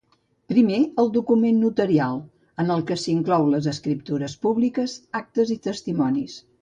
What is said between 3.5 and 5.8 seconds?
les escriptures públiques, actes i